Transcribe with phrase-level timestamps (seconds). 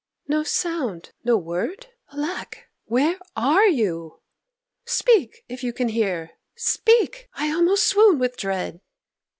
[0.27, 1.85] No sound, no word!
[2.11, 4.19] Alack, where are you?
[4.83, 6.31] Speak, if you can hear!
[6.55, 7.29] Speak!
[7.35, 8.81] I almost swoon with dread."